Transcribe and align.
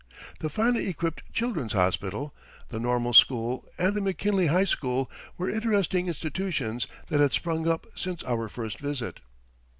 The 0.39 0.49
finely 0.49 0.87
equipped 0.87 1.31
Children's 1.31 1.73
Hospital, 1.73 2.33
the 2.69 2.79
Normal 2.79 3.13
School, 3.13 3.65
and 3.77 3.93
the 3.93 4.01
McKinley 4.01 4.47
High 4.47 4.65
School 4.65 5.11
were 5.37 5.47
interesting 5.47 6.07
institutions 6.07 6.87
that 7.09 7.19
had 7.19 7.33
sprung 7.33 7.67
up 7.67 7.85
since 7.95 8.23
our 8.23 8.49
first 8.49 8.79
visit. 8.79 9.19